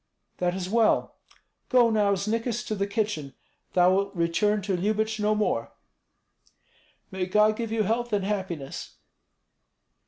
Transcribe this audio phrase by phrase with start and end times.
[0.39, 1.19] That is well.
[1.69, 3.35] Go now, Znikis, to the kitchen.
[3.73, 5.73] Thou wilt return to Lyubich no more."
[7.11, 8.95] "May God give you health and happiness!"